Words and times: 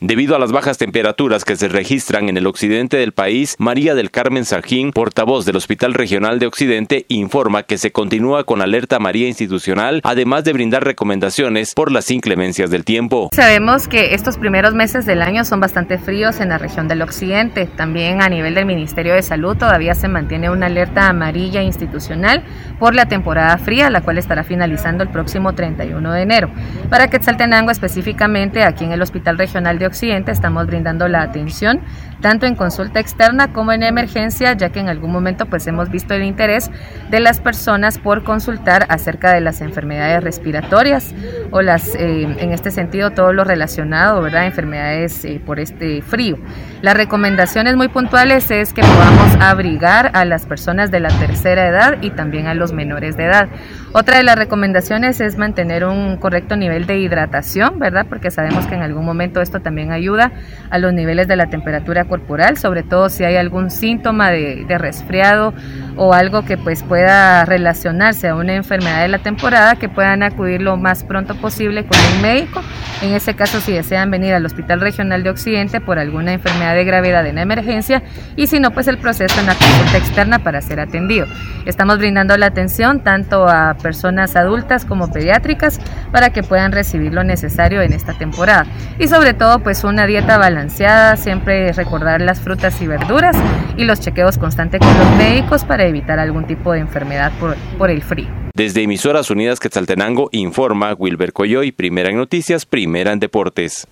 Debido 0.00 0.34
a 0.34 0.40
las 0.40 0.50
bajas 0.50 0.76
temperaturas 0.76 1.44
que 1.44 1.54
se 1.54 1.68
registran 1.68 2.28
en 2.28 2.36
el 2.36 2.48
occidente 2.48 2.96
del 2.96 3.12
país, 3.12 3.54
María 3.58 3.94
del 3.94 4.10
Carmen 4.10 4.44
Sarjín, 4.44 4.90
portavoz 4.90 5.46
del 5.46 5.54
Hospital 5.54 5.94
Regional 5.94 6.40
de 6.40 6.46
Occidente, 6.46 7.06
informa 7.08 7.62
que 7.62 7.78
se 7.78 7.92
continúa 7.92 8.42
con 8.42 8.60
alerta 8.60 8.98
María 8.98 9.28
institucional, 9.28 10.00
además 10.02 10.42
de 10.42 10.52
brindar 10.52 10.82
recomendaciones 10.84 11.74
por 11.74 11.92
las 11.92 12.10
inclemencias 12.10 12.70
del 12.70 12.84
tiempo. 12.84 13.30
Sabemos 13.32 13.86
que 13.86 14.14
estos 14.14 14.36
primeros 14.36 14.74
meses 14.74 15.06
del 15.06 15.22
año 15.22 15.44
son 15.44 15.60
bastante 15.60 15.96
fríos 15.96 16.40
en 16.40 16.48
la 16.48 16.58
región 16.58 16.88
del 16.88 17.00
occidente. 17.00 17.66
También 17.66 18.20
a 18.20 18.28
nivel 18.28 18.56
del 18.56 18.66
Ministerio 18.66 19.14
de 19.14 19.22
Salud 19.22 19.56
todavía 19.56 19.94
se 19.94 20.08
mantiene 20.08 20.50
una 20.50 20.66
alerta 20.66 21.08
amarilla 21.08 21.62
institucional 21.62 22.42
por 22.80 22.96
la 22.96 23.06
temporada 23.06 23.56
fría, 23.58 23.90
la 23.90 24.00
cual 24.00 24.18
estará 24.18 24.42
finalizando 24.42 25.04
el 25.04 25.08
próximo 25.08 25.54
31 25.54 26.12
de 26.12 26.20
enero. 26.20 26.50
Para 26.90 27.08
Quetzaltenango 27.08 27.70
específicamente, 27.70 28.64
aquí 28.64 28.84
en 28.84 28.92
el 28.92 29.00
Hospital 29.00 29.38
Regional 29.38 29.78
de 29.78 29.83
Occidente 29.86 30.32
estamos 30.32 30.66
brindando 30.66 31.08
la 31.08 31.22
atención 31.22 31.80
tanto 32.24 32.46
en 32.46 32.54
consulta 32.54 33.00
externa 33.00 33.52
como 33.52 33.72
en 33.72 33.82
emergencia, 33.82 34.54
ya 34.54 34.70
que 34.70 34.80
en 34.80 34.88
algún 34.88 35.12
momento 35.12 35.44
pues 35.44 35.66
hemos 35.66 35.90
visto 35.90 36.14
el 36.14 36.22
interés 36.22 36.70
de 37.10 37.20
las 37.20 37.38
personas 37.38 37.98
por 37.98 38.24
consultar 38.24 38.86
acerca 38.88 39.34
de 39.34 39.42
las 39.42 39.60
enfermedades 39.60 40.24
respiratorias 40.24 41.14
o 41.54 41.62
las 41.62 41.94
eh, 41.94 42.22
en 42.22 42.52
este 42.52 42.72
sentido 42.72 43.12
todo 43.12 43.32
lo 43.32 43.44
relacionado, 43.44 44.20
¿verdad? 44.20 44.44
Enfermedades 44.46 45.24
eh, 45.24 45.40
por 45.46 45.60
este 45.60 46.02
frío. 46.02 46.36
Las 46.82 46.96
recomendaciones 46.96 47.76
muy 47.76 47.86
puntuales 47.86 48.50
es 48.50 48.72
que 48.72 48.82
podamos 48.82 49.36
abrigar 49.40 50.10
a 50.14 50.24
las 50.24 50.46
personas 50.46 50.90
de 50.90 50.98
la 50.98 51.10
tercera 51.10 51.68
edad 51.68 51.98
y 52.02 52.10
también 52.10 52.48
a 52.48 52.54
los 52.54 52.72
menores 52.72 53.16
de 53.16 53.26
edad. 53.26 53.48
Otra 53.92 54.16
de 54.16 54.24
las 54.24 54.36
recomendaciones 54.36 55.20
es 55.20 55.38
mantener 55.38 55.84
un 55.84 56.16
correcto 56.16 56.56
nivel 56.56 56.86
de 56.86 56.98
hidratación, 56.98 57.78
¿verdad? 57.78 58.06
Porque 58.08 58.32
sabemos 58.32 58.66
que 58.66 58.74
en 58.74 58.82
algún 58.82 59.04
momento 59.04 59.40
esto 59.40 59.60
también 59.60 59.92
ayuda 59.92 60.32
a 60.70 60.78
los 60.78 60.92
niveles 60.92 61.28
de 61.28 61.36
la 61.36 61.46
temperatura 61.46 62.04
corporal, 62.06 62.58
sobre 62.58 62.82
todo 62.82 63.08
si 63.08 63.22
hay 63.22 63.36
algún 63.36 63.70
síntoma 63.70 64.32
de, 64.32 64.64
de 64.66 64.76
resfriado 64.76 65.54
o 65.96 66.12
algo 66.12 66.44
que 66.44 66.56
pues 66.56 66.82
pueda 66.82 67.44
relacionarse 67.44 68.28
a 68.28 68.34
una 68.34 68.54
enfermedad 68.54 69.02
de 69.02 69.08
la 69.08 69.18
temporada, 69.18 69.76
que 69.76 69.88
puedan 69.88 70.22
acudir 70.22 70.60
lo 70.60 70.76
más 70.76 71.04
pronto 71.04 71.34
posible 71.34 71.84
con 71.84 71.98
un 72.14 72.22
médico. 72.22 72.62
En 73.02 73.12
ese 73.12 73.34
caso, 73.34 73.60
si 73.60 73.72
desean 73.72 74.10
venir 74.10 74.34
al 74.34 74.46
Hospital 74.46 74.80
Regional 74.80 75.22
de 75.22 75.30
Occidente 75.30 75.80
por 75.80 75.98
alguna 75.98 76.32
enfermedad 76.32 76.74
de 76.74 76.84
gravedad 76.84 77.26
en 77.26 77.38
emergencia 77.38 78.02
y 78.36 78.46
si 78.46 78.60
no, 78.60 78.70
pues 78.70 78.88
el 78.88 78.98
proceso 78.98 79.38
en 79.40 79.46
la 79.46 79.54
consulta 79.54 79.98
externa 79.98 80.38
para 80.38 80.60
ser 80.60 80.80
atendido. 80.80 81.26
Estamos 81.66 81.98
brindando 81.98 82.36
la 82.36 82.46
atención 82.46 83.00
tanto 83.00 83.48
a 83.48 83.74
personas 83.74 84.36
adultas 84.36 84.84
como 84.84 85.10
pediátricas 85.10 85.80
para 86.12 86.30
que 86.30 86.42
puedan 86.42 86.72
recibir 86.72 87.12
lo 87.12 87.24
necesario 87.24 87.82
en 87.82 87.92
esta 87.92 88.12
temporada. 88.14 88.66
Y 88.98 89.08
sobre 89.08 89.34
todo 89.34 89.60
pues 89.60 89.84
una 89.84 90.06
dieta 90.06 90.38
balanceada, 90.38 91.16
siempre 91.16 91.72
recordar 91.72 92.20
las 92.20 92.40
frutas 92.40 92.80
y 92.80 92.86
verduras 92.86 93.36
y 93.76 93.84
los 93.84 94.00
chequeos 94.00 94.38
constantes 94.38 94.80
con 94.80 94.96
los 94.98 95.10
médicos 95.16 95.64
para 95.64 95.83
evitar 95.86 96.18
algún 96.18 96.46
tipo 96.46 96.72
de 96.72 96.80
enfermedad 96.80 97.32
por, 97.38 97.56
por 97.78 97.90
el 97.90 98.02
frío. 98.02 98.28
Desde 98.54 98.82
Emisoras 98.82 99.30
Unidas 99.30 99.58
Quetzaltenango 99.58 100.28
informa 100.30 100.94
Wilber 100.94 101.32
Coyoy, 101.32 101.72
primera 101.72 102.10
en 102.10 102.16
noticias, 102.16 102.66
primera 102.66 103.12
en 103.12 103.18
deportes. 103.18 103.88